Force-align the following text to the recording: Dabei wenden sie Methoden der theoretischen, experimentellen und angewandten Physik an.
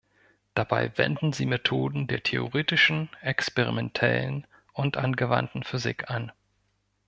Dabei 0.55 0.91
wenden 0.97 1.31
sie 1.31 1.45
Methoden 1.45 2.07
der 2.07 2.23
theoretischen, 2.23 3.09
experimentellen 3.21 4.47
und 4.73 4.97
angewandten 4.97 5.63
Physik 5.63 6.09
an. 6.09 6.31